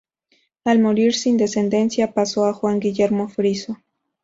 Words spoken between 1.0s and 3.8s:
sin descendencia pasó a Juan Guillermo Friso.